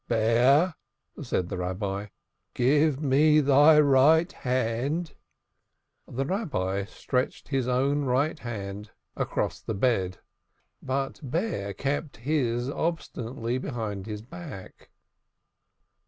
[0.07, 0.73] "Bear,"
[1.21, 2.07] said the Rabbi,
[2.55, 5.13] "give me thy right hand."
[6.07, 10.17] The Rabbi stretched his own right hand across the bed,
[10.81, 14.89] but Bear kept his obstinately behind his back.